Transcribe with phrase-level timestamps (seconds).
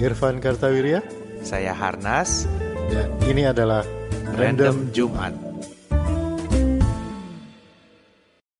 [0.00, 1.04] Irfan Kartawirya
[1.44, 2.48] Saya Harnas,
[2.88, 3.84] dan ini adalah
[4.32, 5.36] Random Jumat.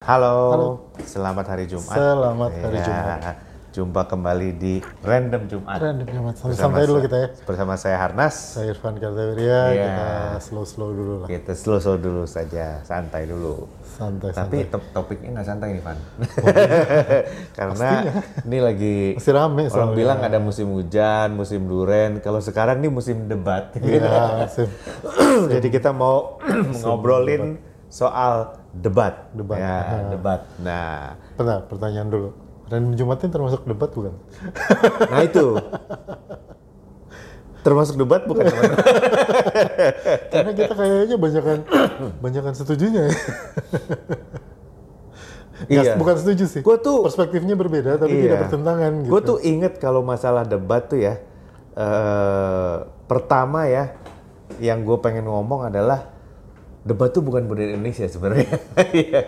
[0.04, 0.68] Halo, Halo.
[1.00, 1.96] selamat hari Jumat.
[1.96, 3.49] Selamat hari Ya, Jumat.
[3.70, 5.78] Jumpa kembali di Random Jumat.
[5.78, 6.34] Random Jumat.
[6.34, 7.28] Bersama santai dulu kita ya.
[7.46, 8.34] Bersama saya Harnas.
[8.34, 9.84] Saya Irfan Kartawirya, Iya.
[9.86, 10.08] kita
[10.42, 11.28] slow-slow dulu lah.
[11.30, 13.70] Kita slow-slow dulu saja, santai dulu.
[13.86, 14.72] Santai, Tapi santai.
[14.74, 15.98] top- topiknya nggak santai nih, Van.
[17.58, 17.90] Karena
[18.42, 22.18] ini lagi Masih rame orang bilang ada musim hujan, musim duren.
[22.18, 23.70] Kalau sekarang nih musim debat.
[23.78, 24.66] Iya, sip.
[25.54, 26.42] Jadi kita mau
[26.82, 27.54] ngobrolin
[27.86, 29.30] soal debat.
[29.30, 29.58] Debat.
[29.58, 30.10] Ya, Ah.
[30.10, 30.40] debat.
[30.58, 32.49] Nah, Bentar, pertanyaan dulu.
[32.70, 34.14] Random Jumat ini termasuk debat bukan?
[35.10, 35.46] Nah itu.
[37.60, 38.72] Termasuk debat bukan teman?
[40.30, 41.58] Karena kita kayaknya banyakan
[42.18, 43.14] banyakan setujunya ya.
[45.60, 45.92] Nggak, Iya.
[45.94, 46.62] Bukan setuju sih.
[46.64, 48.22] Gua tuh- perspektifnya berbeda tapi Iya.
[48.24, 49.10] tidak bertentangan gitu.
[49.12, 51.20] Gue tuh inget kalau masalah debat tuh ya,
[51.76, 53.92] eh, pertama ya,
[54.56, 56.08] yang gue pengen ngomong adalah
[56.80, 58.50] debat tuh bukan budaya Indonesia sebenarnya.
[58.90, 59.20] Iya.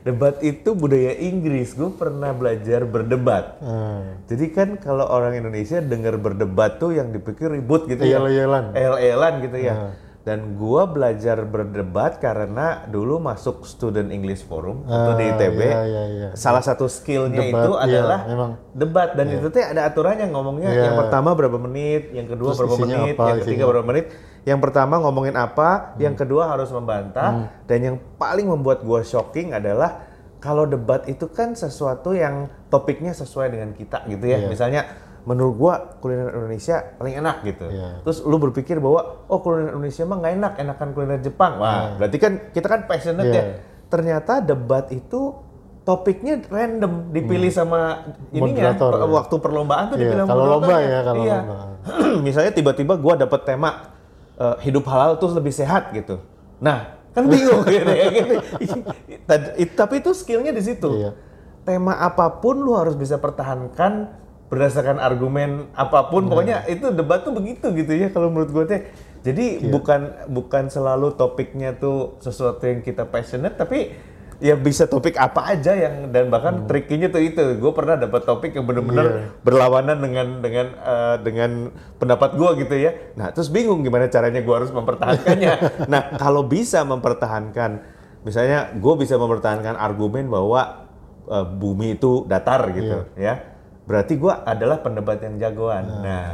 [0.00, 1.72] Debat itu budaya Inggris.
[1.72, 3.58] Gue pernah belajar berdebat.
[3.58, 4.20] Hmm.
[4.24, 8.20] Jadi kan kalau orang Indonesia dengar berdebat tuh yang dipikir ribut gitu ya.
[8.20, 8.64] Eyel-eyelan.
[8.72, 9.74] El-elan gitu ya.
[9.74, 9.92] Ah.
[10.24, 15.60] Dan gua belajar berdebat karena dulu masuk Student English Forum itu di Ah, ITB.
[15.60, 16.28] iya, iya, iya.
[16.32, 18.50] Salah satu skillnya Debat, itu iya, adalah memang.
[18.72, 20.80] debat dan itu tuh ada aturannya ngomongnya Iya.
[20.88, 24.04] yang pertama berapa menit, yang kedua Terus berapa menit, apa, yang ketiga isinya berapa menit.
[24.44, 27.46] Yang pertama ngomongin apa, yang kedua harus membantah Hmm.
[27.64, 30.04] dan yang paling membuat gua shocking adalah
[30.36, 34.36] kalau debat itu kan sesuatu yang topiknya sesuai dengan kita gitu ya.
[34.38, 34.46] Iya.
[34.46, 34.82] Misalnya
[35.24, 37.64] menurut gua kuliner Indonesia paling enak gitu.
[37.66, 38.04] Iya.
[38.04, 41.52] Terus lu berpikir bahwa oh kuliner Indonesia mah nggak enak, enakan kuliner Jepang.
[41.56, 43.34] Wah, berarti kan kita kan passionate Iya.
[43.34, 43.44] ya.
[43.86, 45.32] Ternyata debat itu
[45.80, 49.08] topiknya random dipilih sama ininya Moderator, pe- ya.
[49.10, 50.88] waktu perlombaan tuh Iya, dipilih sama kalau lomba moderatornya.
[50.90, 51.38] ya, kalau iya.
[51.38, 51.56] lomba.
[52.26, 53.70] Misalnya tiba-tiba gua dapet tema
[54.38, 56.22] eh, hidup halal tuh lebih sehat gitu.
[56.62, 58.06] Nah, kan bingung gitu ya.
[58.10, 58.34] Gitu.
[59.74, 60.90] Tapi itu skillnya di situ.
[60.90, 61.10] Iya.
[61.64, 64.12] Tema apa pun lu harus bisa pertahankan
[64.52, 66.28] berdasarkan argumen apa pun.
[66.28, 68.82] Pokoknya itu debat tuh begitu gitu ya kalau menurut gue teh.
[69.24, 73.96] Jadi bukan bukan selalu topiknya tuh sesuatu yang kita passionate, tapi
[74.42, 77.42] ya bisa topik apa aja yang dan bahkan trikinya tuh itu.
[77.58, 81.50] Gue pernah dapat topik yang benar-benar berlawanan dengan dengan eh, dengan
[81.98, 82.90] pendapat gue gitu ya.
[83.14, 85.52] Nah terus bingung gimana caranya gue harus mempertahankannya.
[85.92, 87.84] nah kalau bisa mempertahankan,
[88.26, 90.88] misalnya gue bisa mempertahankan argumen bahwa
[91.28, 93.54] eh, bumi itu datar gitu ya.
[93.84, 95.84] Berarti gue adalah pendebat yang jagoan.
[96.00, 96.32] Nah,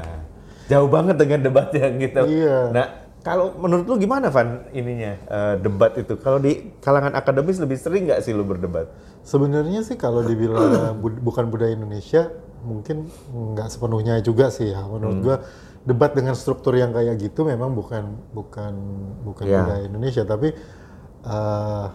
[0.70, 2.22] jauh banget dengan debat yang gitu.
[2.30, 2.58] Iya.
[2.70, 2.86] Nah,
[3.20, 6.16] kalau menurut lu gimana Van ininya eh, debat itu?
[6.16, 8.88] Kalau di kalangan akademis lebih sering nggak sih lu berdebat?
[9.20, 10.64] Sebenarnya sih kalau dibilang
[11.02, 12.32] bud- bukan budaya Indonesia,
[12.64, 14.80] mungkin nggak sepenuhnya juga sih ya.
[14.84, 15.24] Menurut Hmm.
[15.24, 15.36] gua
[15.80, 18.72] debat dengan struktur yang kayak gitu memang bukan bukan
[19.24, 19.58] bukan Iya.
[19.64, 20.48] budaya Indonesia, tapi
[21.20, 21.86] eh,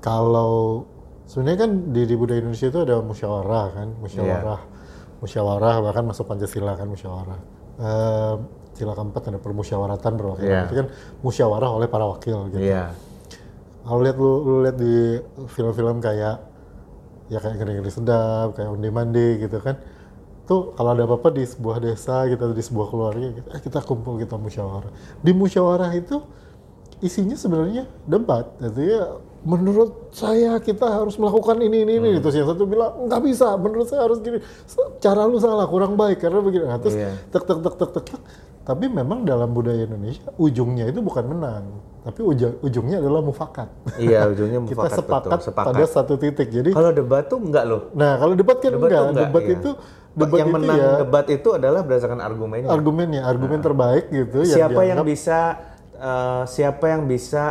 [0.00, 0.84] kalau
[1.26, 5.18] sebenarnya kan di, di budaya Indonesia itu ada musyawarah kan, musyawarah, Iya.
[5.20, 7.40] musyawarah bahkan masuk Pancasila kan musyawarah.
[7.76, 8.34] Eh,
[8.76, 10.52] sila keempat ada permusyawaratan perwakilan.
[10.52, 10.62] Iya.
[10.68, 10.86] Itu kan
[11.24, 12.60] musyawarah oleh para wakil gitu.
[12.60, 12.92] Iya.
[13.86, 15.18] Kalau lihat lu, lu lihat di
[15.50, 16.36] film-film kayak
[17.26, 19.80] ya kayak ngeri-ngeri sedap, kayak undi mandi gitu kan.
[20.46, 24.20] Tuh kalau ada apa-apa di sebuah desa gitu di sebuah keluarga gitu, eh, kita kumpul
[24.20, 24.92] kita musyawarah.
[25.18, 26.22] Di musyawarah itu
[27.02, 28.54] isinya sebenarnya debat.
[28.62, 29.04] Jadi ya
[29.46, 32.22] menurut saya kita harus melakukan ini ini ini Hmm.
[32.22, 34.42] terus yang satu bilang nggak bisa menurut saya harus gini
[34.98, 36.98] cara lu salah kurang baik karena begini nah, terus
[37.30, 38.20] tek tek tek tek tek tek.
[38.66, 41.64] Tapi memang dalam budaya Indonesia ujungnya itu bukan menang
[42.02, 43.66] tapi ujung, ujungnya adalah mufakat
[43.96, 45.70] Iya, ujungnya kita mufakat, sepakat, betul, sepakat.
[45.72, 47.90] pada satu titik jadi Kalau debat tuh enggak loh.
[47.92, 49.54] nah kalau debat kan Debat enggak, enggak, debat iya.
[49.56, 49.70] itu
[50.12, 52.68] debat yang itu menang ya debat itu adalah berdasarkan argumennya.
[52.68, 55.38] argumennya argumen terbaik gitu siapa yang dianggap- bisa
[55.94, 57.42] eh, siapa yang bisa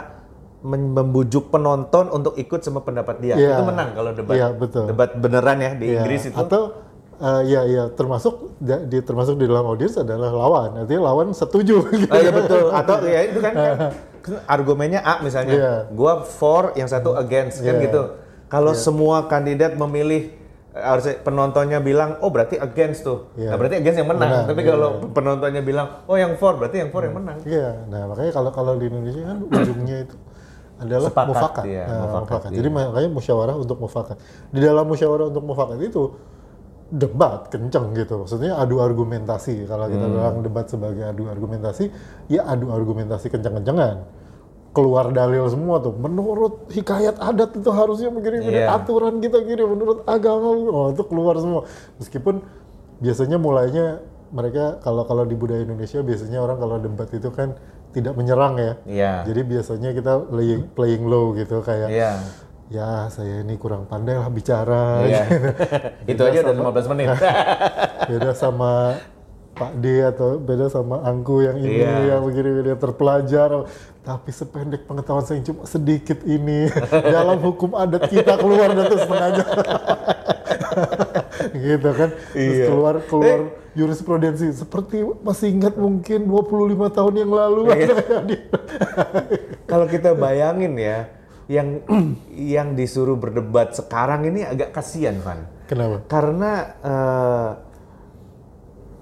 [0.63, 3.55] membujuk penonton untuk ikut sama pendapat dia Iya.
[3.55, 4.85] itu menang kalau debat Iya, betul.
[4.87, 6.61] debat beneran ya di Ya, Inggris itu atau
[7.17, 12.07] eh, ya ya termasuk di termasuk di dalam audiens adalah lawan artinya lawan setuju gitu.
[12.07, 13.75] oh iya betul atau ya itu kan, kan
[14.55, 15.73] argumennya A misalnya Iya.
[15.91, 17.83] gua for yang satu against kan Iya.
[17.85, 18.01] gitu
[18.47, 20.33] kalau semua kandidat memilih
[20.75, 23.53] harusnya penontonnya bilang oh berarti against tuh Iya.
[23.53, 24.69] nah, berarti against yang menang Menang, tapi iya.
[24.73, 28.51] kalau penontonnya bilang oh yang for berarti yang for yang menang Iya, nah makanya kalau
[28.51, 30.15] kalau di Indonesia kan ujungnya itu
[30.75, 31.63] adalah mufakat.
[31.63, 32.49] iya, Nah, mufakat, mufakat.
[32.51, 32.57] iya.
[32.59, 34.17] Jadi makanya musyawarah untuk mufakat.
[34.51, 36.03] Di dalam musyawarah untuk mufakat itu
[36.93, 38.21] debat kenceng gitu.
[38.21, 39.65] Maksudnya adu argumentasi.
[39.65, 40.13] Kalau kita Hmm.
[40.13, 41.89] bilang debat sebagai adu argumentasi,
[42.29, 44.05] ya adu argumentasi kenceng-kencengan.
[44.75, 45.95] Keluar dalil semua tuh.
[45.95, 48.67] Menurut hikayat adat itu harusnya begini-begini.
[48.67, 48.75] Iya.
[48.75, 49.63] Aturan kita gini.
[49.63, 51.63] Menurut agama, oh itu keluar semua.
[51.97, 52.43] Meskipun
[52.99, 54.03] biasanya mulainya
[54.35, 57.55] mereka kalau kalau di budaya Indonesia biasanya orang kalau debat itu kan
[57.95, 58.73] tidak menyerang ya.
[58.83, 59.13] Iya.
[59.31, 62.19] Jadi biasanya kita playing, playing low gitu kayak Iya.
[62.65, 65.05] Ya saya ini kurang pandai lah bicara.
[65.05, 65.23] Iya.
[66.11, 67.07] Itu aja udah 15 menit.
[68.09, 68.97] beda sama
[69.55, 72.11] Pak D atau beda sama Angku yang ini Iya.
[72.11, 73.63] yang begini dia terpelajar
[74.03, 76.67] tapi sependek pengetahuan saya cuma sedikit ini
[77.15, 79.43] dalam hukum adat kita keluar dan tuh setengahnya
[81.55, 82.65] gitu kan terus Iya.
[82.67, 83.39] keluar keluar
[83.73, 87.95] jurisprudensi seperti masih ingat mungkin 25 tahun yang lalu Iya.
[89.65, 91.09] Kalau kita bayangin ya,
[91.47, 91.81] yang
[92.55, 95.45] yang disuruh berdebat sekarang ini agak kasihan, Van.
[95.69, 96.51] kenapa Karena
[96.81, 97.49] eh,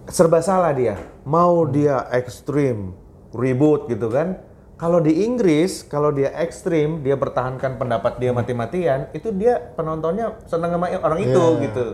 [0.09, 0.99] serba salah dia.
[1.23, 2.91] Mau dia ekstrim,
[3.31, 4.39] ribut gitu kan.
[4.75, 10.75] Kalau di Inggris, kalau dia ekstrim, dia pertahankan pendapat dia mati-matian, itu dia penontonnya senang
[10.75, 11.63] sama orang itu Iya.
[11.69, 11.85] gitu.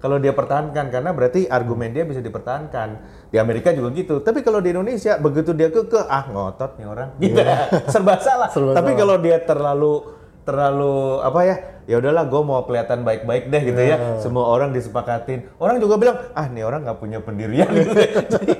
[0.00, 2.88] Kalau dia pertahankan karena berarti argumen dia bisa dipertahankan.
[3.28, 4.24] Di Amerika juga gitu.
[4.24, 7.08] Tapi kalau di Indonesia begitu dia ke ah ngotot nih orang.
[7.20, 7.36] Gitu.
[7.92, 8.48] Serba salah.
[8.48, 13.60] Serba Tapi kalau dia terlalu terlalu apa ya ya udahlah gue mau kelihatan baik-baik deh
[13.60, 13.96] gitu Iya.
[13.96, 17.92] ya semua orang disepakatin orang juga bilang ah nih orang nggak punya pendirian gitu
[18.30, 18.52] Jadi,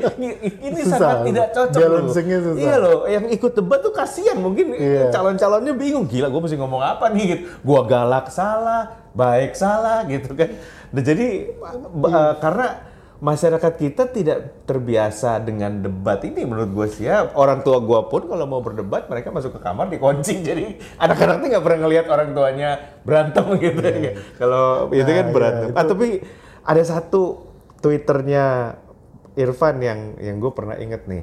[0.60, 0.98] ini, Susah.
[0.98, 2.22] sangat tidak cocok loh susah.
[2.54, 5.08] iya loh yang ikut debat tuh kasihan mungkin Iya.
[5.08, 10.32] calon-calonnya bingung gila gue mesti ngomong apa nih gitu gue galak salah baik salah gitu
[10.32, 10.50] kan.
[10.90, 11.26] Nah, jadi
[11.84, 12.68] eh, karena
[13.20, 17.28] masyarakat kita tidak terbiasa dengan debat ini menurut gue sih ya.
[17.30, 20.40] Orang tua gue pun kalau mau berdebat mereka masuk ke kamar dikunci.
[20.48, 20.64] Jadi
[20.96, 22.70] anak-anak tuh nggak pernah ngelihat orang tuanya
[23.00, 25.66] berantem gitu ya kalau itu kan Nah, berantem.
[25.66, 26.08] iya, Ah, itu- tapi
[26.62, 27.22] ada satu
[27.80, 28.44] twitternya
[29.32, 31.22] Irfan yang yang gue pernah inget nih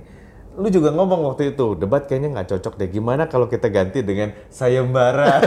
[0.58, 2.90] lu juga ngomong waktu itu debat kayaknya nggak cocok deh.
[2.90, 5.38] Gimana kalau kita ganti dengan sayembara?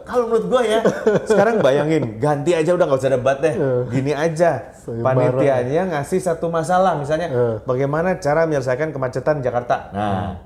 [0.00, 0.80] Kalau menurut gue ya
[1.22, 3.54] sekarang bayangin ganti aja udah nggak usah debat deh.
[3.88, 5.04] Gini aja Sayembara.
[5.04, 7.54] panitianya ngasih satu masalah misalnya Eh.
[7.62, 9.90] bagaimana cara menyelesaikan kemacetan Jakarta?
[9.90, 10.40] Nah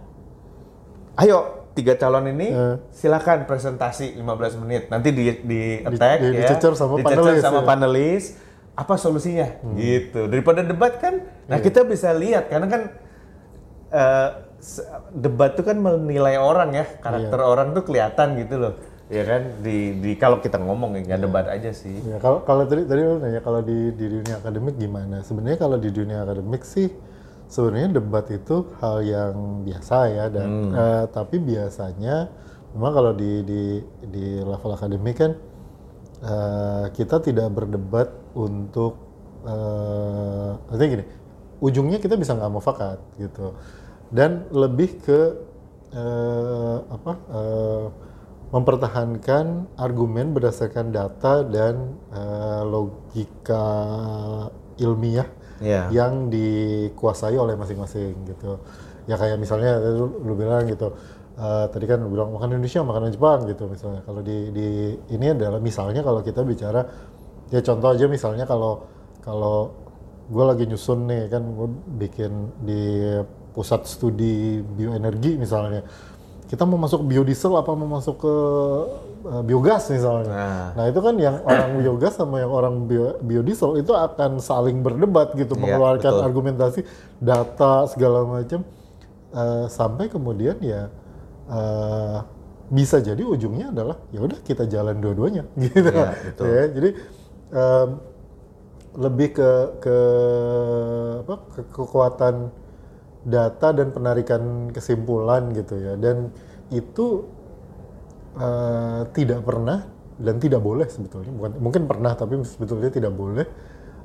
[1.14, 1.38] ayo
[1.72, 2.74] tiga calon ini Eh.
[2.90, 4.82] silakan presentasi 15 menit.
[4.88, 6.38] Nanti di di attack di- ya.
[6.42, 7.64] dicecer sama Dicecer panelis, sama ya.
[7.64, 8.24] panelis
[8.72, 9.60] apa solusinya?
[9.76, 10.28] Gitu.
[10.28, 12.82] Daripada debat kan nah kita bisa lihat karena kan
[13.92, 14.28] eh,
[14.58, 18.74] se- debat tuh kan menilai orang ya karakter orang tuh kelihatan gitu loh.
[19.12, 19.60] Ya kan?
[19.60, 22.00] Di di kalau kita ngomong ya nggak debat aja sih.
[22.00, 25.20] Ya kalau kalau tadi tadi lu nanya kalau di di dunia akademik gimana?
[25.20, 26.88] Sebenarnya kalau di dunia akademik sih
[27.52, 29.34] sebenarnya debat itu hal yang
[29.68, 32.32] biasa ya dan eh, tapi biasanya
[32.72, 33.62] memang kalau di di
[34.08, 35.36] di level akademik kan
[36.22, 38.08] eh, kita tidak berdebat
[38.38, 38.96] untuk
[39.42, 41.04] eh artinya gini
[41.58, 43.54] ujungnya kita bisa nggak mufakat gitu
[44.14, 45.20] dan lebih ke
[45.92, 47.86] eh, apa eh,
[48.52, 53.66] mempertahankan argumen berdasarkan data dan eh, logika
[54.78, 55.26] ilmiah
[55.62, 55.94] Iya.
[55.94, 58.58] yang dikuasai oleh masing-masing gitu.
[59.06, 60.90] Ya kayak misalnya lu, lu bilang gitu.
[61.42, 64.00] Eh, tadi kan bilang makanan Indonesia, makanan Jepang gitu misalnya.
[64.06, 64.66] Kalau di di
[65.10, 66.86] ini adalah misalnya kalau kita bicara
[67.50, 68.86] ya contoh aja misalnya kalau
[69.20, 69.74] kalau
[70.30, 71.68] gue lagi nyusun nih kan gue
[71.98, 72.32] bikin
[72.64, 72.82] di
[73.52, 75.84] pusat studi bioenergi misalnya
[76.52, 78.34] kita mau masuk biodiesel apa mau masuk ke
[79.24, 80.28] uh, biogas misalnya.
[80.28, 80.68] Nah.
[80.76, 80.84] Nah.
[80.92, 85.56] itu kan yang orang biogas sama yang orang bio, biodiesel itu akan saling berdebat gitu,
[85.56, 86.26] Iya, mengeluarkan betul.
[86.28, 86.80] argumentasi,
[87.24, 88.68] data segala macam
[89.32, 90.92] uh, sampai kemudian ya
[91.48, 92.18] uh,
[92.72, 95.90] bisa jadi ujungnya adalah ya udah kita jalan dua-duanya gitu.
[95.90, 96.44] Iya, betul.
[96.48, 96.90] Ya, jadi
[97.52, 97.88] um,
[98.92, 99.96] lebih ke ke
[101.24, 102.52] apa ke kekuatan
[103.24, 106.28] data dan penarikan kesimpulan gitu ya dan
[106.74, 107.24] itu
[108.36, 109.86] eh, tidak pernah
[110.20, 113.46] dan tidak boleh sebetulnya bukan mungkin pernah tapi sebetulnya tidak boleh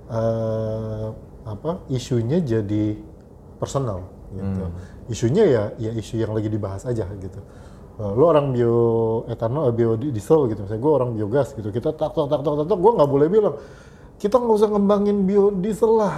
[0.07, 1.07] eh,
[1.47, 2.95] apa isunya jadi
[3.57, 4.61] personal gitu
[5.07, 7.39] isunya ya ya isu yang lagi dibahas aja gitu
[7.97, 12.45] Eh, lo orang bioetanol, biodiesel gitu, misalnya gue orang biogas gitu, kita tak tak tak
[12.45, 13.57] tak tak, gue nggak boleh bilang
[14.21, 16.13] kita nggak usah ngembangin biodiesel lah,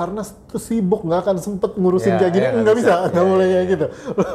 [0.52, 2.96] tuh sibuk nggak akan sempet Ya, ngurusin kayak gini, ya, nggak nggak bisa.
[3.08, 3.72] nggak Ya, boleh ya, kayak ya.
[3.72, 3.86] gitu.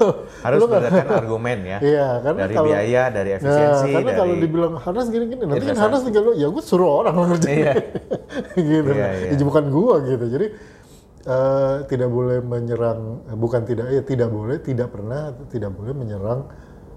[0.48, 4.34] harus berdasarkan argumen ya Iya, karena dari kalau biaya dari efisiensi Nah, karena dari kalau
[4.40, 5.76] dibilang Harnas gini-gini, nanti kan.
[5.84, 7.60] Harnas tinggal lo, ya gue suruh orang ngerjain.
[7.60, 7.74] Iya.
[8.56, 8.88] gitu.
[8.88, 9.28] Iya, iya.
[9.36, 10.24] Ya, bukan gua gitu.
[10.32, 10.46] Jadi
[11.24, 16.40] eh, tidak boleh menyerang, eh, bukan tidak, ya tidak boleh, tidak pernah, tidak boleh menyerang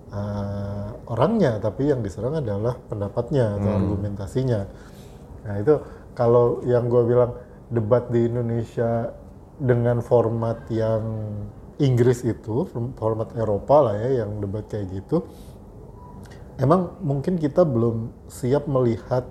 [0.08, 3.80] eh, orangnya, tapi yang diserang adalah pendapatnya atau Hmm.
[3.84, 4.62] argumentasinya.
[5.44, 5.74] Nah itu
[6.16, 7.32] kalau yang gua bilang
[7.68, 9.12] debat di Indonesia
[9.60, 11.04] dengan format yang
[11.78, 12.66] Inggris itu,
[12.96, 15.28] format Eropa lah ya, yang debat kayak gitu,
[16.58, 19.28] emang mungkin kita belum siap melihat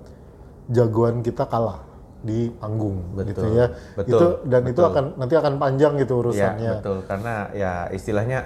[0.71, 1.86] jagoan kita kalah
[2.27, 3.67] di panggung Betul, gitu ya.
[3.95, 4.91] betul, itu dan itu betul.
[4.91, 6.73] akan nanti akan panjang gitu Ya, urusannya.
[6.77, 6.99] betul.
[7.07, 8.39] Karena ya istilahnya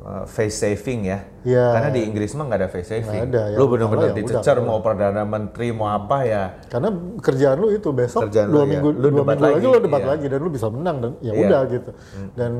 [0.00, 1.18] uh, face saving ya.
[1.44, 1.66] Iya.
[1.70, 3.20] Karena di Inggris mah nggak ada face saving.
[3.28, 3.56] ada, ya.
[3.60, 4.64] Lu bener-bener Kalau ya dicecer udah.
[4.64, 6.44] mau perdana menteri mau apa ya.
[6.66, 6.88] Karena
[7.20, 8.70] kerjaan lu itu besok Kerjaan dua lu, ya.
[8.72, 10.08] minggu Lu dua debat minggu lagi, lagi, lu debat iya.
[10.08, 11.32] lagi dan lu bisa menang dan ya Iya.
[11.36, 11.44] Hmm.
[11.44, 11.90] udah gitu.
[12.32, 12.52] Dan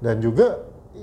[0.00, 0.46] dan juga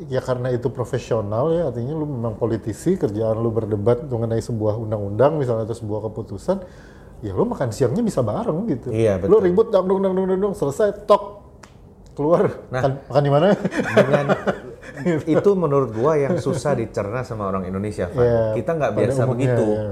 [0.09, 5.37] ya karena itu profesional ya artinya lu memang politisi kerjaan lu berdebat mengenai sebuah undang-undang
[5.37, 6.61] misalnya atau sebuah keputusan
[7.19, 8.87] ya lu makan siangnya bisa bareng gitu.
[8.89, 9.41] Iya, betul.
[9.41, 11.23] ribut dang dong dang dong dang dong selesai tok
[12.13, 12.81] keluar Nah.
[12.81, 13.47] makan, makan di mana?
[13.95, 14.25] Dengan
[15.35, 18.05] itu menurut gua yang susah dicerna sama orang Indonesia.
[18.07, 19.65] Iya, Kita nggak biasa umumnya, begitu.
[19.67, 19.85] iya.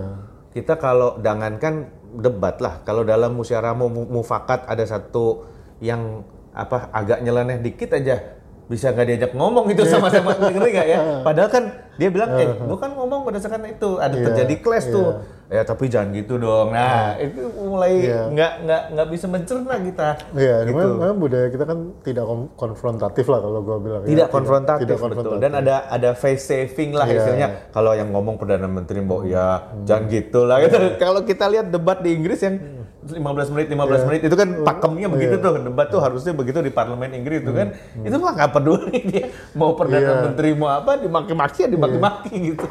[0.52, 1.74] Kita kalau jangankan
[2.16, 5.46] debat lah, kalau dalam musyawarah mu- mufakat ada satu
[5.78, 11.00] yang apa agak nyeleneh dikit aja bisa nggak diajak ngomong itu sama-sama ngerti nggak ya?
[11.28, 11.64] Padahal kan
[11.96, 15.22] dia bilang, eh, gua kan ngomong berdasarkan itu ada Iya, terjadi clash tuh.
[15.46, 16.70] Ya tapi jangan gitu dong.
[16.70, 18.22] Nah itu mulai Iya.
[18.28, 20.08] nggak nggak nggak bisa mencerna kita.
[20.34, 20.74] Iya, gitu.
[20.74, 22.26] memang, memang budaya kita kan tidak
[22.56, 24.02] konfrontatif lah kalau gua bilang.
[24.02, 24.08] ya.
[24.08, 25.40] tidak konfrontatif, tidak betul konfrontatif.
[25.40, 27.16] dan ada ada face saving lah Iya.
[27.16, 30.78] istilahnya kalau yang ngomong perdana menteri mbok ya jangan gitu lah gitu.
[30.96, 32.58] kalau kita lihat debat di Inggris yang
[33.06, 33.22] 15
[33.52, 34.02] menit 15 Iya.
[34.04, 37.70] menit itu kan pakemnya begitu tuh debat tuh harusnya begitu di parlemen Inggris itu kan
[37.96, 40.10] itu mah nggak peduli dia mau perdana Hmm.
[40.12, 40.24] Iya.
[40.26, 42.66] menteri mau apa dimaki-maki ya dimaki-maki gitu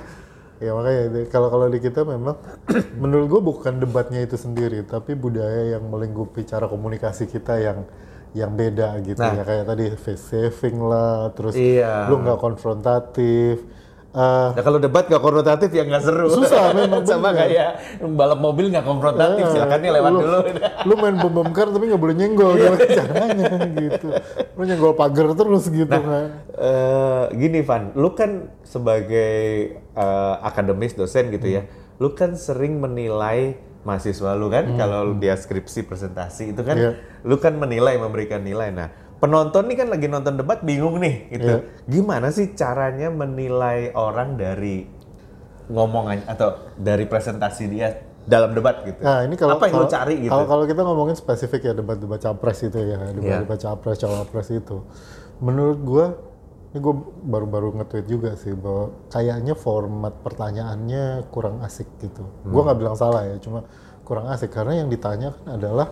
[0.64, 2.40] Ya makanya kalau kalau di kita memang
[3.02, 7.85] menurut gue bukan debatnya itu sendiri, tapi budaya yang melingkupi cara komunikasi kita yang
[8.35, 9.30] yang beda gitu Nah.
[9.30, 12.09] ya kayak tadi face saving lah, terus Iya.
[12.09, 13.62] lu nggak konfrontatif.
[14.14, 16.30] Eh, Nah kalau debat nggak konfrontatif ya nggak seru.
[16.30, 17.50] Susah, memang Sama bener.
[17.50, 17.68] kayak
[18.09, 20.38] balap mobil nggak konfrontatif, eh, silakan nih lewat lu, dulu.
[20.85, 22.62] Lu main bom bom kar tapi nggak boleh nyenggol Iya.
[22.71, 23.44] gimana caranya
[23.76, 24.09] gitu.
[24.54, 26.26] Lu nyenggol pagar terus gitu Nah, kan.
[26.49, 28.30] Eh, gini Van, lu kan
[28.62, 29.35] sebagai
[29.75, 31.66] eh, akademis dosen gitu ya,
[31.97, 36.90] lu kan sering menilai mahasiswa lu kan kalau dia skripsi presentasi itu kan, Iya.
[37.21, 38.71] lu kan menilai memberikan nilai.
[38.71, 41.87] Nah penonton nih kan lagi nonton debat bingung nih gitu, Iya.
[41.87, 44.85] gimana sih caranya menilai orang dari
[45.66, 47.88] ngomongan atau dari presentasi dia
[48.23, 49.00] dalam debat gitu?
[49.00, 50.30] Nah ini kalau apa yang kalau- cari gitu?
[50.30, 54.76] Kalau kalau kita ngomongin spesifik ya debat-debat capres itu ya, debat-debat capres cawapres itu,
[55.38, 56.06] menurut gua
[56.68, 62.26] ini gue baru-baru nge-tweet juga sih bahwa kayaknya format pertanyaannya kurang asik gitu.
[62.44, 62.66] Gua Hmm.
[62.66, 63.62] nggak bilang salah ya, cuma
[64.02, 65.88] kurang asik karena yang ditanya kan adalah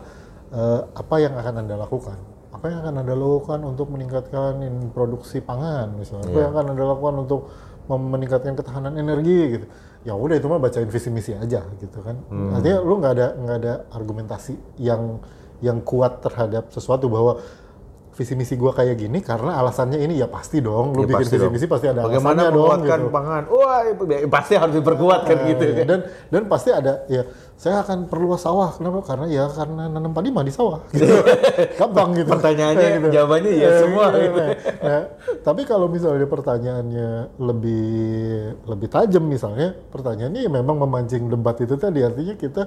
[0.51, 2.19] eh, apa yang akan anda lakukan,
[2.53, 6.43] apa yang akan anda lakukan untuk meningkatkan in- produksi pangan misalnya, apa Iya.
[6.45, 7.41] yang akan anda lakukan untuk
[7.89, 9.67] meningkatkan ketahanan energi gitu.
[10.05, 12.17] Ya udah itu mah bacain visi misi aja gitu kan.
[12.29, 12.55] Hmm.
[12.55, 15.19] Artinya lu nggak ada nggak ada argumentasi yang
[15.63, 17.39] yang kuat terhadap sesuatu bahwa
[18.13, 20.93] visi misi gua kayak gini karena alasannya ini ya pasti dong.
[20.93, 21.49] Lu Ya, bikin visi dong.
[21.51, 23.09] misi pasti ada Bagaimana alasannya dong menguatkan gitu.
[23.11, 23.43] pangan?
[23.49, 23.81] Wah,
[24.29, 25.65] pasti harus diperkuat kan gitu.
[25.65, 30.11] Iya, dan dan pasti ada ya saya akan perluas sawah kenapa karena ya karena nanam
[30.11, 31.07] padi mah di sawah gitu
[31.79, 34.35] gampang gitu Pertanyaannya, Kayak jawabannya ya Eh, semua iya, gitu.
[34.35, 34.49] nah,
[34.83, 35.03] nah,
[35.41, 37.87] tapi kalau misalnya pertanyaannya lebih
[38.67, 42.67] lebih tajam misalnya pertanyaannya ya memang memancing debat itu tadi artinya kita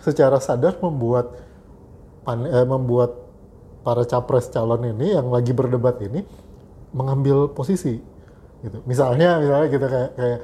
[0.00, 1.36] secara sadar membuat
[2.22, 3.29] pan- eh, membuat
[3.80, 6.24] para capres calon ini yang lagi berdebat ini
[6.92, 8.00] mengambil posisi
[8.60, 8.78] gitu.
[8.84, 10.40] Misalnya misalnya kita kayak kayak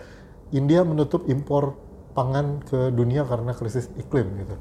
[0.55, 1.75] India menutup impor
[2.17, 4.57] pangan ke dunia karena krisis iklim gitu.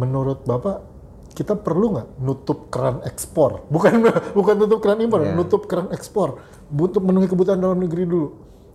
[0.00, 0.80] Menurut Bapak
[1.34, 3.66] kita perlu nggak nutup keran ekspor?
[3.68, 4.06] Bukan
[4.38, 5.34] bukan tutup keran impor, Iya.
[5.34, 8.28] nutup keran ekspor untuk memenuhi kebutuhan dalam negeri dulu.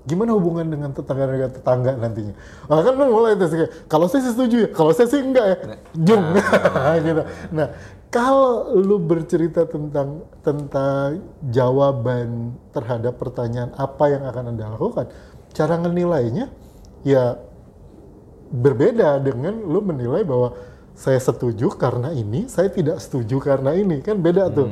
[0.08, 2.34] Gimana hubungan dengan tetangga tetangga nantinya?
[2.72, 5.56] Nah, kan lu mulai kayak, kalau saya setuju ya, kalau saya sih enggak ya,
[5.92, 6.24] jung
[7.06, 7.22] gitu.
[7.52, 7.68] Nah,
[8.10, 11.22] kalau lu bercerita tentang tentang
[11.54, 15.14] jawaban terhadap pertanyaan apa yang akan anda lakukan,
[15.54, 16.50] cara ngenilainya
[17.06, 17.38] ya
[18.50, 20.58] berbeda dengan lu menilai bahwa
[20.98, 24.68] saya setuju karena ini, saya tidak setuju karena ini, kan beda tuh.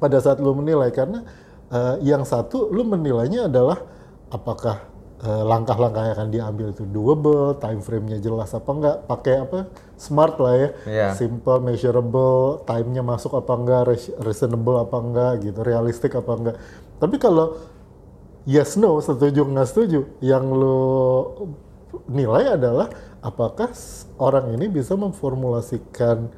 [0.00, 1.26] Pada saat lu menilai karena
[1.68, 3.84] eh, yang satu lu menilainya adalah
[4.32, 4.80] apakah
[5.26, 9.58] langkah-langkah yang akan diambil itu doable, time frame-nya jelas apa enggak, pakai apa
[9.96, 11.08] smart lah ya, Iya.
[11.16, 13.80] simple, measurable, time-nya masuk apa enggak,
[14.22, 16.56] reasonable apa enggak gitu, realistik apa enggak.
[16.96, 17.58] Tapi kalau
[18.46, 20.78] yes no setuju nggak setuju yang lo
[22.06, 22.86] nilai adalah
[23.18, 23.74] apakah
[24.22, 26.30] orang ini bisa memformulasikan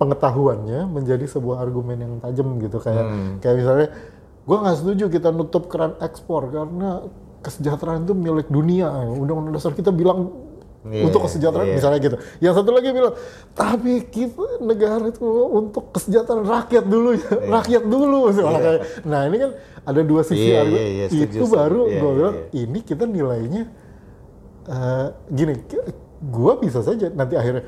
[0.00, 3.04] pengetahuannya menjadi sebuah argumen yang tajam gitu kayak
[3.40, 3.88] kayak misalnya
[4.46, 7.04] gue nggak setuju kita nutup keran ekspor karena
[7.46, 8.90] kesejahteraan itu milik dunia.
[8.90, 10.34] Undang-undang dasar kita bilang
[10.86, 11.76] Iya, untuk kesejahteraan iya.
[11.82, 12.16] misalnya gitu.
[12.38, 13.14] Yang satu lagi bilang
[13.58, 18.30] tapi kita negara itu untuk kesejahteraan rakyat dulu ya rakyat dulu.
[18.30, 19.50] Kayak nah ini kan
[19.82, 21.58] ada dua sisi Iya, argumen iya, iya, setuju, itu setuju.
[21.58, 22.62] baru Iya, gue iya, bilang iya.
[22.62, 23.62] ini kita nilainya
[24.70, 25.54] eh, gini,
[26.22, 27.64] gue bisa saja nanti akhirnya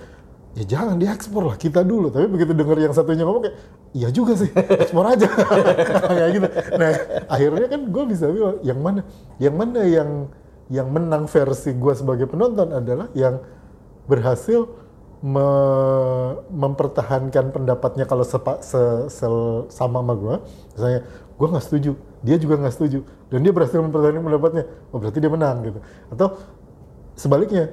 [0.55, 2.15] ya jangan diekspor lah kita dulu.
[2.15, 3.57] Tapi begitu denger yang satunya ngomong kayak
[3.97, 4.51] iya juga sih.
[4.55, 5.29] Ekspor aja.
[6.09, 6.49] Kayak gitu.
[6.77, 6.91] Nah
[7.29, 9.01] akhirnya kan gue bisa bilang yang mana?
[9.41, 10.11] Yang mana yang
[10.69, 13.41] yang menang versi gue sebagai penonton adalah yang
[14.05, 14.69] berhasil
[15.25, 20.35] me- mempertahankan pendapatnya kalau sepa, se- se- sama sama gue
[20.77, 21.01] misalnya
[21.39, 21.93] gue nggak setuju.
[22.21, 22.99] Dia juga nggak setuju.
[23.33, 24.65] Dan dia berhasil mempertahankan pendapatnya.
[24.93, 25.79] Oh berarti dia menang gitu.
[26.13, 26.37] Atau
[27.17, 27.73] sebaliknya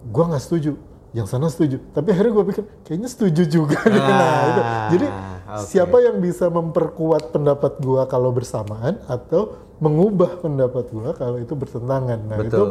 [0.00, 1.82] gue nggak setuju yang sana setuju.
[1.90, 4.60] Tapi akhirnya gue pikir kayaknya setuju juga nah itu.
[4.94, 5.66] Jadi oke.
[5.66, 12.18] siapa yang bisa memperkuat pendapat gue kalau bersamaan atau mengubah pendapat gue kalau itu bertentangan?
[12.30, 12.68] Nah itu Betul.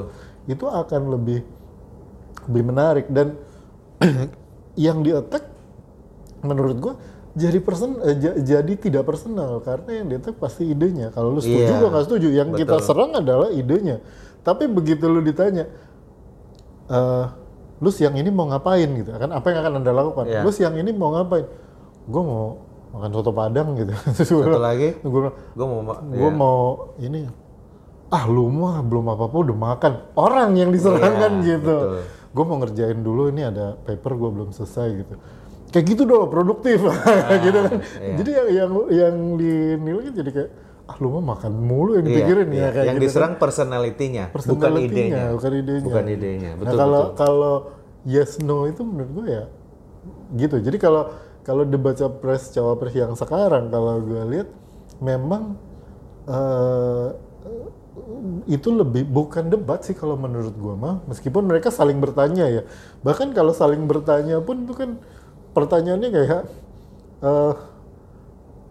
[0.47, 1.39] itu akan lebih
[2.47, 3.05] lebih menarik.
[3.11, 3.35] Dan
[4.79, 5.43] yang di attack
[6.39, 6.93] menurut gue
[7.35, 9.59] jadi person eh, ja- jadi tidak personal.
[9.59, 11.11] Karena yang di attack pasti idenya.
[11.11, 12.27] Kalau lu setuju Iya, gua nggak setuju.
[12.31, 12.87] Yang kita betul.
[12.87, 13.99] serang adalah idenya.
[14.39, 15.67] Tapi begitu lu ditanya
[16.89, 17.25] eh
[17.79, 19.09] lu siang ini mau ngapain gitu?
[19.11, 20.25] Kan apa yang akan anda lakukan?
[20.27, 20.41] Iya.
[20.43, 21.47] lu siang ini mau ngapain?
[22.05, 22.43] Gue mau
[22.91, 23.93] makan soto padang gitu.
[24.17, 25.21] Satu lagi, gue
[25.63, 26.35] mau ma- gue iya.
[26.35, 26.59] mau
[26.99, 27.23] ini.
[28.09, 29.91] Ah lu mah belum apa apa udah makan.
[30.13, 31.75] Orang yang diserangkan Iya, gitu.
[32.29, 35.15] gue mau ngerjain dulu ini ada paper gue belum selesai gitu.
[35.69, 36.81] Kayak gitu dong produktif.
[37.45, 37.73] Gitu kan.
[38.01, 38.13] iya.
[38.17, 40.51] jadi yang yang yang dinilai jadi kayak
[40.89, 42.59] ah lu mah makan mulu yang Iya, dipikirin iya.
[42.59, 45.23] ya kayak yang gitu diserang personality-nya, bukan Personality-nya, idenya.
[45.37, 45.85] bukan idenya.
[45.85, 46.49] Bukan idenya.
[46.51, 47.17] Nah Betul, kalau betul.
[47.21, 47.55] kalau
[48.03, 49.43] yes no itu menurut gue ya
[50.33, 50.55] gitu.
[50.57, 51.03] Jadi kalau
[51.45, 54.49] kalau debat capres cawapres yang sekarang kalau gue lihat
[54.99, 55.55] memang
[56.25, 57.09] eh,
[58.49, 62.61] itu lebih bukan debat sih kalau menurut gue mah meskipun mereka saling bertanya ya
[63.01, 64.89] bahkan kalau saling bertanya pun itu kan
[65.53, 66.41] pertanyaannya kayak
[67.21, 67.53] eh,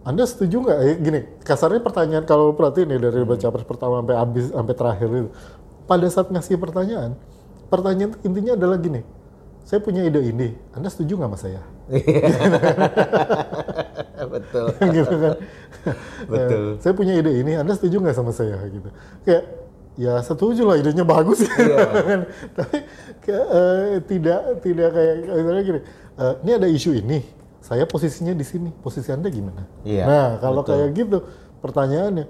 [0.09, 0.79] anda setuju nggak?
[0.81, 3.29] Eh, gini, kasarnya pertanyaan kalau perhatiin nih dari Hmm.
[3.29, 5.29] baca capres pertama sampai habis sampai terakhir itu.
[5.85, 7.13] Pada saat ngasih pertanyaan,
[7.69, 9.05] pertanyaan intinya adalah gini.
[9.61, 11.61] Saya punya ide ini, Anda setuju nggak sama saya?
[14.33, 14.65] betul.
[14.97, 15.35] gitu kan.
[16.25, 16.63] Betul.
[16.73, 18.57] Eh, saya punya ide ini, Anda setuju nggak sama saya?
[18.65, 18.89] Gitu.
[19.21, 19.43] Kayak
[19.99, 21.77] ya setuju lah idenya bagus Iya.
[22.09, 22.21] kan.
[22.55, 22.77] Tapi
[23.21, 25.79] kayak, eh, tidak tidak kayak misalnya gini.
[26.19, 27.19] eh, ini ada isu ini,
[27.69, 29.61] saya posisinya di sini, posisi Anda gimana?
[29.85, 30.73] Iya, Nah kalau betul.
[30.73, 31.17] kayak gitu
[31.61, 32.25] pertanyaannya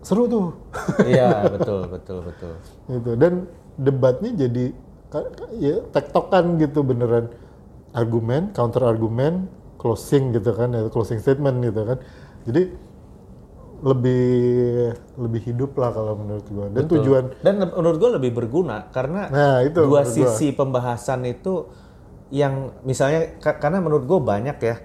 [0.00, 0.54] seru tuh.
[1.02, 2.54] Iya, betul, betul, betul.
[2.86, 3.32] gitu dan
[3.74, 4.64] debatnya jadi
[5.10, 7.26] ka- ka- ya tektokan gitu beneran
[7.92, 11.98] argumen counter argumen closing gitu kan ya closing statement gitu kan
[12.46, 12.70] jadi
[13.82, 14.22] lebih
[15.18, 17.02] lebih hidup lah kalau menurut gua dan Betul.
[17.02, 20.30] tujuan Dan menurut gue lebih berguna karena Nah, itu dua menurut gua.
[20.30, 21.66] sisi pembahasan itu
[22.32, 24.76] yang misalnya ka- karena menurut gue banyak ya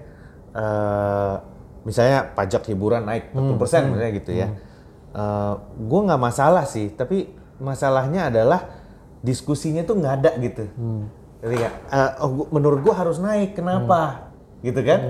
[0.52, 1.34] eh,
[1.82, 3.56] misalnya pajak hiburan naik 40%
[3.88, 4.48] misalnya gitu ya.
[5.80, 7.26] gue nggak masalah sih, tapi
[7.58, 8.60] masalahnya adalah
[9.18, 10.64] diskusinya tuh nggak ada gitu.
[11.40, 11.74] Ngerti nggak?
[11.88, 14.30] Eh, oh, gua- menurut gue harus naik, kenapa?
[14.60, 15.00] Gitu kan?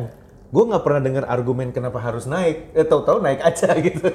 [0.49, 2.73] Gue nggak pernah dengar argumen kenapa harus naik.
[2.73, 4.09] Eh, tahu-tahu naik aja gitu.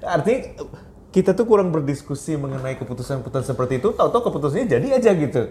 [0.00, 0.40] Artinya
[1.10, 3.92] kita tuh kurang berdiskusi mengenai keputusan-keputusan seperti itu.
[3.92, 5.42] Tahu-tahu keputusannya jadi aja gitu.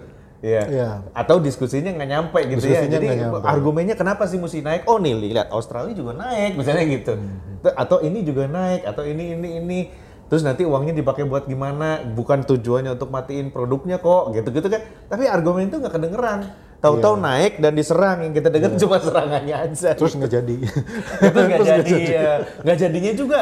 [0.42, 0.66] Ya.
[0.66, 0.90] Iya.
[1.14, 2.82] Atau diskusinya nggak nyampe gitu ya.
[2.82, 3.46] Diskusinya Jadi nggak nyampe.
[3.46, 4.90] argumennya kenapa sih mesti naik?
[4.90, 7.14] Oh nih lihat Australia juga naik misalnya gitu.
[7.14, 7.78] Hmm.
[7.78, 9.80] Atau ini juga naik atau ini ini ini.
[10.32, 12.02] Terus nanti uangnya dipakai buat gimana?
[12.08, 14.82] Bukan tujuannya untuk matiin produknya kok, gitu-gitu kan.
[15.12, 16.48] Tapi argumen itu nggak kedengeran.
[16.82, 19.70] Tahu-tahu naik dan diserang, yang kita dengar cuma serangannya aja.
[19.72, 19.94] Iya.
[19.94, 20.56] terus nggak jadi
[21.30, 22.34] itu nggak jadi, ya.
[22.60, 23.40] nggak jadinya juga.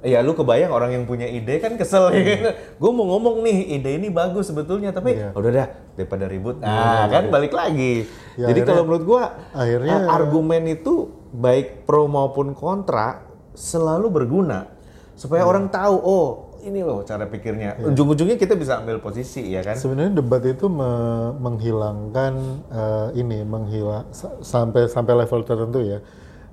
[0.00, 2.56] Ya lu kebayang orang yang punya ide kan kesel ya kan.
[2.74, 5.36] Gue mau ngomong nih, ide ini bagus sebetulnya, tapi Iya.
[5.36, 6.56] udah dah daripada ribut.
[6.58, 8.08] Nah kan balik lagi.
[8.34, 9.22] Ya, Jadi akhirnya- kalau menurut gua
[9.52, 10.94] akhirnya- argumen itu
[11.28, 13.20] baik pro maupun kontra
[13.52, 14.64] selalu berguna
[15.12, 15.50] supaya Iya.
[15.50, 16.28] orang tahu oh
[16.64, 17.78] ini loh cara pikirnya.
[17.78, 19.78] Ujung-ujungnya kita bisa ambil posisi ya kan.
[19.78, 22.32] Sebenarnya debat itu me- menghilangkan
[22.68, 25.98] eh, ini, menghilang sa- sampai sampai level tertentu ya.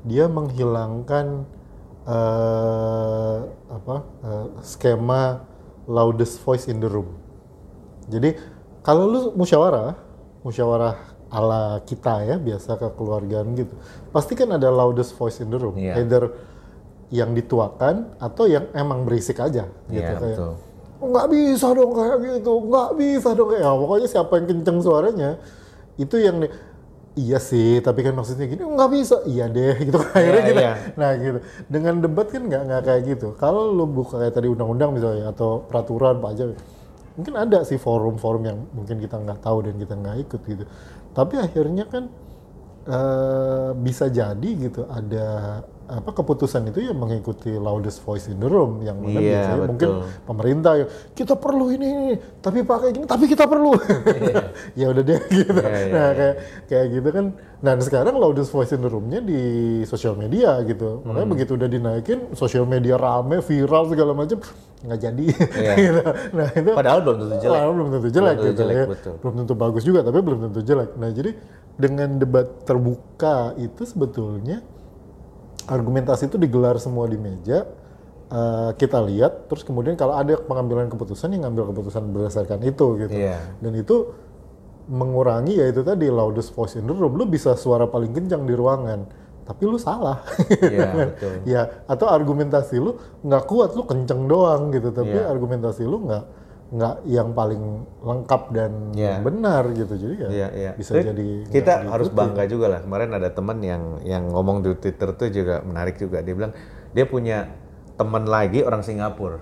[0.05, 1.25] Dia menghilangkan
[2.05, 3.37] eh,
[3.69, 5.41] apa eh, skema
[5.89, 7.09] loudest voice in the room.
[8.05, 8.37] Jadi
[8.85, 9.97] kalau lu musyawarah,
[10.45, 10.95] musyawarah
[11.33, 13.73] ala kita ya biasa kekeluargaan gitu,
[14.13, 15.73] pasti kan ada loudest voice in the room.
[15.73, 15.97] Iya.
[15.99, 16.23] Either
[17.09, 20.53] yang dituakan atau yang emang berisik aja gitu Iya, kayak betul.
[20.95, 23.47] nggak bisa dong kayak gitu nggak bisa dong.
[23.53, 25.29] Kayak ya, pokoknya siapa yang kenceng suaranya
[25.95, 26.37] itu yang
[27.15, 29.21] iya sih tapi kan maksudnya gini nggak bisa.
[29.23, 30.61] Iya deh gitu akhirnya Iya, gitu.
[30.61, 30.73] iya.
[30.97, 31.39] nah gitu.
[31.69, 33.27] Dengan debat kan nggak nggak kayak gitu.
[33.37, 36.57] Kalau lu buka kayak tadi undang-undang misalnya atau peraturan pajak
[37.15, 40.63] mungkin ada sih forum-forum yang mungkin kita nggak tahu dan kita nggak ikut gitu.
[41.13, 42.03] Tapi akhirnya kan
[42.85, 48.81] eh, bisa jadi gitu ada apa keputusan itu ya mengikuti loudest voice in the room
[48.81, 49.69] yang mana Iya, biasanya betul.
[49.69, 49.89] mungkin
[50.23, 52.07] pemerintah ya kita perlu ini, ini,
[52.39, 53.77] tapi pakai gini tapi kita perlu
[54.79, 57.25] ya udah deh gitu Iya, iya, nah kayak kayak gitu kan
[57.57, 59.41] nah sekarang loudest voice in the roomnya di
[59.83, 61.11] sosial media gitu Hmm.
[61.11, 64.37] makanya begitu udah dinaikin sosial media rame viral segala macam
[64.81, 65.73] nggak jadi Iya.
[65.81, 66.01] gitu.
[66.31, 67.51] nah itu Padahal belum tentu jelek.
[67.51, 68.85] Padahal belum tentu jelek Belum tentu gitu jelek, ya.
[68.87, 69.13] betul.
[69.17, 71.31] belum tentu bagus juga tapi belum tentu jelek nah jadi
[71.75, 74.63] dengan debat terbuka itu sebetulnya
[75.67, 77.65] argumentasi itu digelar semua di meja
[78.27, 83.13] eh, kita lihat terus kemudian kalau ada pengambilan keputusan yang ngambil keputusan berdasarkan itu gitu
[83.13, 83.37] Iya.
[83.59, 84.13] dan itu
[84.85, 88.53] mengurangi ya itu tadi loudest voice in the room lu bisa suara paling kencang di
[88.53, 89.01] ruangan
[89.41, 90.21] tapi lu salah
[90.61, 91.33] Iya, betul.
[91.45, 95.29] ya atau argumentasi lu nggak kuat lu kenceng doang gitu tapi Iya.
[95.29, 96.23] argumentasi lu nggak
[96.75, 97.63] nggak yang paling
[97.99, 99.23] lengkap dan Iya.
[99.23, 100.71] benar gitu jadi ya Iya, iya.
[100.75, 102.79] bisa Tapi jadi kita harus bangga juga lah.
[102.83, 106.19] Kemarin ada teman yang yang ngomong di Twitter tuh juga menarik juga.
[106.19, 106.51] Dia bilang
[106.91, 107.47] dia punya
[107.95, 109.39] teman lagi orang Singapura.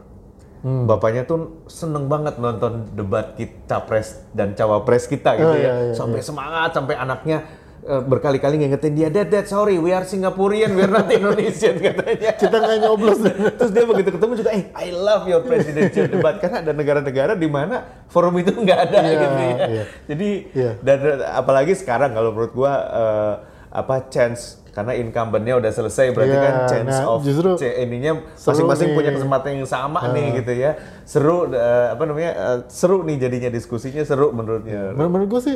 [0.62, 0.88] Hmm.
[0.88, 5.60] Bapaknya tuh seneng banget nonton debat kita pres dan cawapres kita gitu Oh, ya.
[5.60, 7.44] iya, iya, sampai semangat sampai anaknya
[7.84, 12.32] berkali-kali ngingetin dia, Dad, Dad, sorry, we are Singaporean, we are not Indonesian katanya.
[12.34, 13.20] kita nggak nyoblos
[13.54, 17.46] Terus dia begitu ketemu juga, eh, I love your presidential debate karena ada negara-negara di
[17.46, 19.56] mana forum itu nggak ada Iya, gitu ya.
[19.68, 19.84] iya.
[20.06, 20.72] Jadi Iya.
[20.80, 20.98] dan
[21.30, 23.34] apalagi sekarang kalau menurut gua eh,
[23.74, 28.22] apa chance karena incumbentnya udah selesai berarti Iya, kan chance nah, of justru c- ininya
[28.36, 30.72] masing-masing punya kesempatan yang sama nih gitu ya.
[31.04, 32.32] Seru eh, apa namanya?
[32.32, 34.94] eh, seru nih jadinya diskusinya seru menurutnya.
[34.94, 35.56] Menur- menurut gue sih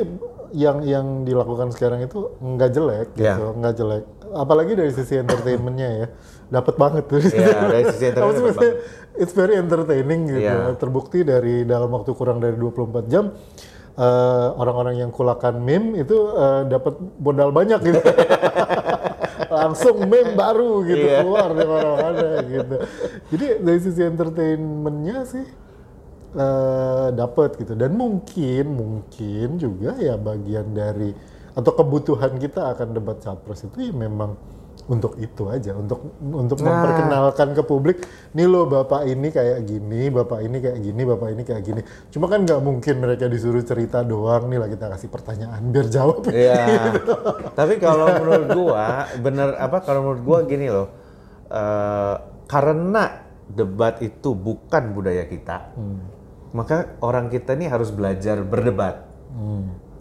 [0.50, 3.52] yang yang dilakukan sekarang itu nggak jelek gitu Iya.
[3.54, 6.06] nggak jelek apalagi dari sisi entertainmentnya ya
[6.48, 8.56] dapat banget tuh Iya, dari sisi entertainment
[9.14, 10.72] it's very entertaining gitu Iya.
[10.74, 12.72] terbukti dari dalam waktu kurang dari 24
[13.06, 13.34] jam
[13.98, 18.00] eh, orang-orang yang kulakan meme itu eh, dapat modal banyak gitu.
[19.58, 21.18] Langsung meme baru gitu Iya.
[21.24, 22.76] keluar dari mana-mana gitu.
[23.34, 25.46] Jadi dari sisi entertainmentnya sih
[26.28, 27.72] eh dapat gitu.
[27.72, 31.10] Dan mungkin mungkin juga ya bagian dari
[31.56, 34.38] atau kebutuhan kita akan debat capres itu ya memang
[34.88, 36.72] untuk itu aja untuk untuk Nah.
[36.72, 37.98] memperkenalkan ke publik
[38.32, 42.26] nih lo bapak ini kayak gini bapak ini kayak gini bapak ini kayak gini cuma
[42.26, 46.96] kan nggak mungkin mereka disuruh cerita doang nih lah kita kasih pertanyaan biar jawab Iya.
[47.58, 50.88] Tapi kalau menurut gua bener apa kalau menurut gua gini loh.
[51.46, 53.04] eh, karena
[53.44, 55.72] debat itu bukan budaya kita.
[56.48, 59.04] Maka orang kita ini harus belajar berdebat.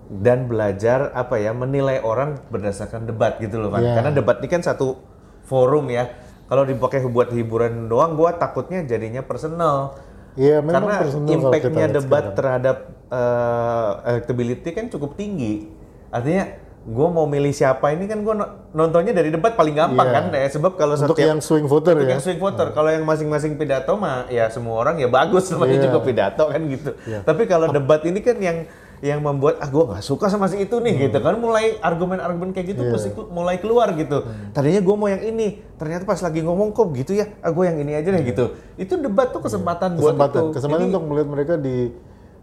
[0.08, 3.84] Dan belajar apa ya menilai orang berdasarkan debat gitu loh kan.
[3.84, 3.94] Iya.
[3.94, 4.96] Karena debat ini kan satu
[5.44, 6.08] forum ya.
[6.48, 10.00] Kalau dipakai buat hiburan doang gua takutnya jadinya personal.
[10.34, 10.96] Iya, memang Karena
[11.28, 12.36] impact-nya debat sekarang.
[12.36, 12.78] terhadap
[13.10, 15.68] eh, electability kan cukup tinggi.
[16.08, 16.56] Artinya
[16.88, 18.32] gue mau milih siapa ini kan gue
[18.72, 20.16] nontonnya dari debat paling gampang Iya.
[20.16, 22.88] kan ya sebab kalau untuk setiap yang swing voter untuk ya yang swing voter kalau
[22.88, 25.84] yang masing-masing pidato mah ya semua orang ya bagus namanya Iya.
[25.84, 26.96] juga pidato kan gitu.
[27.28, 28.58] Tapi kalau debat ini kan yang
[29.00, 31.04] yang membuat ah gue nggak suka sama si itu nih Hmm.
[31.06, 32.92] gitu kan mulai argumen-argumen kayak gitu Iya.
[32.92, 34.22] pasti mulai keluar gitu.
[34.22, 34.50] Hmm.
[34.52, 37.78] Tadinya gue mau yang ini, ternyata pas lagi ngomong kok gitu ya, ah gue yang
[37.78, 38.46] ini aja deh gitu.
[38.76, 40.18] Itu debat tuh kesempatan, buat Iya.
[40.18, 40.54] kesempatan itu.
[40.54, 41.78] kesempatan Jadi- untuk melihat mereka di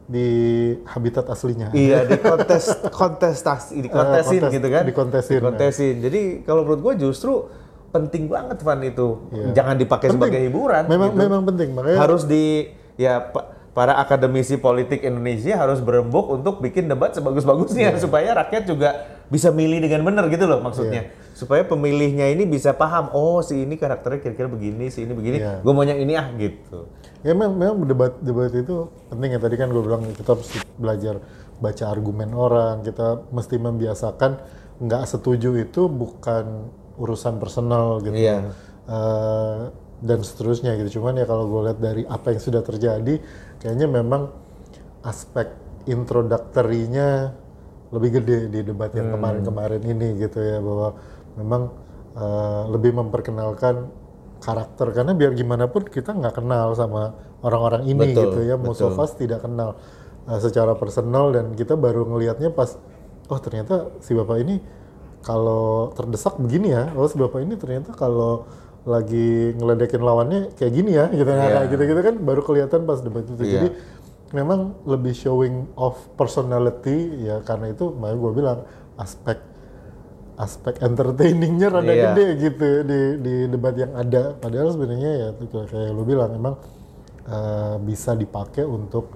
[0.04, 0.28] di
[0.84, 5.94] habitat aslinya Iya di kontes kontestasi di kontesin Eh, kontes- gitu kan dikontesin, Dikontesin.
[5.98, 7.48] jadi kalau menurut gue justru
[7.88, 9.56] penting banget Van itu Iya.
[9.56, 10.20] jangan dipakai Penting.
[10.20, 11.20] sebagai hiburan memang gitu.
[11.20, 13.32] memang penting makanya harus di ya
[13.74, 17.98] para akademisi politik Indonesia harus berembuk untuk bikin debat sebagus-bagusnya Iya.
[17.98, 18.90] supaya rakyat juga
[19.26, 21.34] bisa milih dengan benar gitu loh maksudnya Iya.
[21.34, 25.58] supaya pemilihnya ini bisa paham oh si ini karakternya kira-kira begini si ini begini Iya.
[25.60, 26.86] gue mau yang ini ah gitu
[27.24, 31.24] Ya memang, memang debat debat itu penting ya tadi kan gue bilang kita mesti belajar
[31.56, 34.44] baca argumen orang, kita mesti membiasakan
[34.76, 36.68] nggak setuju itu bukan
[37.00, 38.12] urusan personal gitu.
[38.12, 38.52] Iya.
[38.84, 39.60] Eh,
[40.00, 41.00] dan seterusnya gitu.
[41.00, 43.20] Cuman ya kalau gue lihat dari apa yang sudah terjadi,
[43.62, 44.30] kayaknya memang
[45.04, 45.52] aspek
[45.84, 47.36] introductory-nya
[47.92, 49.20] lebih gede di debat yang Hmm.
[49.20, 50.96] kemarin-kemarin ini gitu ya bahwa
[51.38, 51.62] memang
[52.14, 53.90] eh, lebih memperkenalkan
[54.38, 57.10] karakter karena biar gimana pun kita nggak kenal sama
[57.42, 59.74] orang-orang ini Betul, gitu ya most of us tidak kenal
[60.30, 62.78] eh, secara personal dan kita baru ngelihatnya pas
[63.26, 64.62] oh ternyata si bapak ini
[65.26, 68.46] kalau terdesak begini ya oh si bapak ini ternyata kalau
[68.84, 71.40] lagi ngeledekin lawannya kayak gini ya gitu Iya.
[71.42, 73.52] kayak gitu-gitu kan baru kelihatan pas debat itu Iya.
[73.54, 73.68] jadi
[74.32, 78.58] memang lebih showing of personality ya karena itu makanya gue bilang
[78.96, 79.38] aspek
[80.36, 82.04] aspek entertainingnya rada Iya.
[82.10, 86.54] gede gitu di di debat yang ada padahal sebenarnya ya kayak- lu bilang emang
[87.24, 89.08] eh, bisa dipakai untuk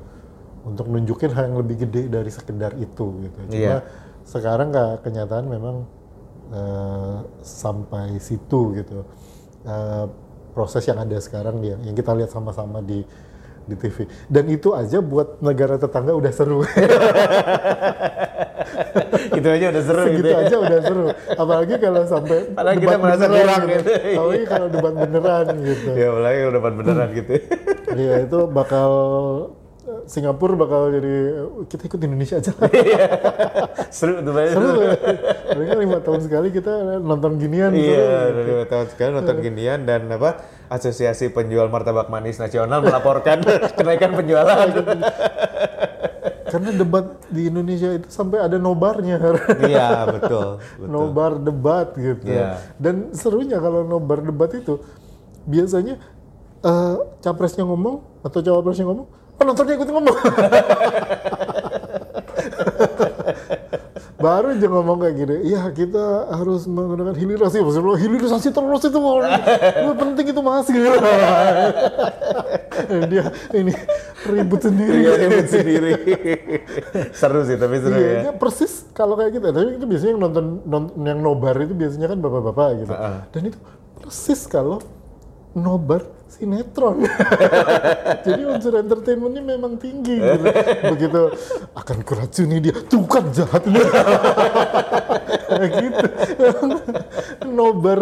[0.64, 3.78] untuk nunjukin hal yang lebih gede dari sekedar itu gitu cuma Iya.
[4.24, 5.76] sekarang nggak kenyataan memang
[6.48, 9.04] eh, sampai situ gitu
[9.68, 10.06] Eh,
[10.56, 13.06] proses yang ada sekarang ya yang kita lihat sama-sama di
[13.68, 16.64] di TV dan itu aja buat negara tetangga udah seru
[19.38, 20.08] itu aja udah seru gitu.
[20.10, 20.42] segitu ya.
[20.42, 23.92] aja udah seru apalagi kalau sampai Padahal kita debat merasa beneran kurang gitu.
[24.18, 27.32] apalagi kalau debat beneran gitu Ya apalagi kalau depan beneran gitu.
[27.94, 28.90] Iya itu bakal
[30.08, 31.14] Singapura bakal jadi
[31.68, 32.70] kita ikut Indonesia aja lah.
[33.92, 34.54] seru tuh banget.
[34.56, 34.92] Seru ya.
[35.52, 37.70] Paling kan lima tahun sekali kita nonton ginian.
[37.76, 40.30] Iya, dari lima tahun sekali nonton ginian dan apa
[40.68, 43.40] Asosiasi Penjual Martabak Manis Nasional melaporkan
[43.78, 44.68] kenaikan penjualan.
[46.48, 49.20] Karena debat di Indonesia itu sampai ada nobarnya.
[49.68, 50.56] iya, betul.
[50.80, 50.88] betul.
[50.88, 52.24] nobar debat gitu.
[52.24, 52.56] Iya.
[52.80, 54.80] Dan serunya kalau nobar debat itu
[55.44, 56.00] biasanya
[56.64, 60.16] eh, capresnya ngomong atau cawapresnya ngomong, penontonnya ikut ngomong.
[64.18, 69.92] Baru aja ngomong kayak gini, iya kita harus menggunakan hilirisasi, maksudnya hilirisasi terus itu, itu
[69.94, 70.90] penting itu mas gitu.
[73.14, 73.70] Dia ini
[74.26, 75.06] ribut sendiri.
[75.06, 75.92] Iya, ribut sendiri.
[77.14, 78.32] seru sih, tapi seru Iya, ya.
[78.34, 79.54] persis kalau kayak gitu.
[79.54, 82.94] Tapi itu biasanya yang nonton, non- yang nobar itu biasanya kan bapak-bapak gitu.
[83.30, 83.58] Dan itu
[84.02, 84.82] persis kalau
[85.56, 87.00] nobar sinetron.
[88.26, 90.46] Jadi unsur entertainmentnya memang tinggi gitu.
[90.92, 91.22] Begitu
[91.72, 93.64] akan kuracuni dia, tuh kan jahat
[95.80, 96.06] gitu.
[97.48, 98.00] nobar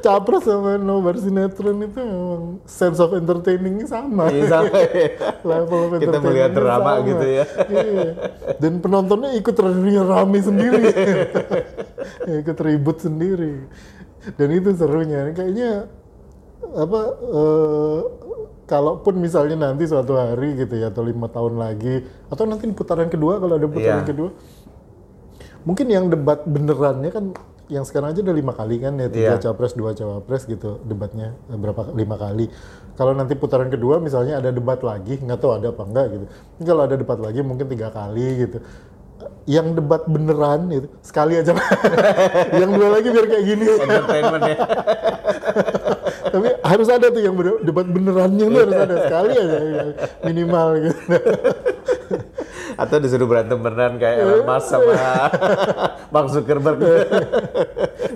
[0.00, 4.32] capres sama nobar sinetron itu memang sense of entertainingnya sama.
[4.32, 5.08] Iya, sama ya.
[5.44, 7.08] Level of Kita melihat drama sama.
[7.10, 7.44] gitu ya.
[7.68, 8.10] Iya.
[8.56, 9.56] Dan penontonnya ikut
[10.08, 10.82] rame sendiri.
[12.40, 13.68] ikut ribut sendiri.
[14.40, 15.30] Dan itu serunya.
[15.36, 15.70] Kayaknya
[16.74, 18.00] apa eh,
[18.66, 23.06] kalaupun misalnya nanti suatu hari gitu ya atau lima tahun lagi atau nanti di putaran
[23.06, 24.10] kedua kalau ada putaran Iya.
[24.10, 24.30] kedua
[25.62, 27.24] mungkin yang debat benerannya kan
[27.66, 29.42] yang sekarang aja udah lima kali kan ya tiga Iya.
[29.42, 32.46] capres dua cawapres gitu debatnya eh, berapa lima kali
[32.94, 36.24] kalau nanti putaran kedua misalnya ada debat lagi nggak tahu ada apa enggak gitu
[36.62, 38.58] kalau ada debat lagi mungkin tiga kali gitu
[39.46, 41.54] yang debat beneran itu sekali aja
[42.60, 44.56] yang dua lagi biar kayak gini Entertainment ya.
[46.36, 49.90] tapi harus ada tuh yang debat benerannya tuh harus ada sekali aja yang
[50.22, 51.00] minimal gitu
[52.76, 54.92] Atau disuruh berantem beneran kayak Elon Musk sama
[56.12, 56.76] Mark Zuckerberg.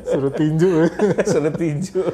[0.05, 0.85] suruh tinju
[1.25, 2.05] Suruh tinju.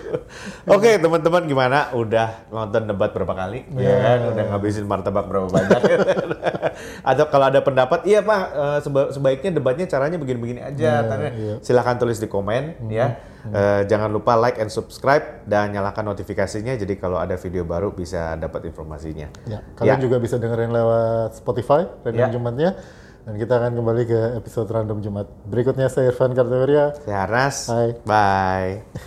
[0.65, 1.91] Oke, teman-teman gimana?
[1.91, 3.67] Udah nonton debat berapa kali?
[3.75, 4.19] Ya kan?
[4.31, 5.81] Udah ngabisin martabak berapa banyak?
[7.03, 11.03] Atau kalau ada pendapat, iya Pak, eh, seba- sebaiknya debatnya caranya begini-begini aja.
[11.03, 11.31] Tanya.
[11.59, 13.19] Silahkan tulis di komen ya.
[13.53, 16.75] Eh, jangan lupa like and subscribe dan nyalakan notifikasinya.
[16.75, 19.29] Jadi kalau ada video baru bisa dapat informasinya.
[19.45, 20.03] Ya, kalian Ya.
[20.03, 22.33] juga bisa dengerin lewat Spotify Random Ya.
[22.33, 22.71] Jumatnya.
[23.27, 25.27] Dan kita akan kembali ke episode Random Jumat.
[25.45, 26.95] Berikutnya saya Irfan Kartawirya.
[27.03, 27.67] Saya Harnas.
[27.67, 27.99] Hai.
[28.07, 29.03] Bye.